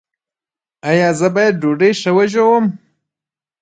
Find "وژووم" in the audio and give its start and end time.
2.17-2.65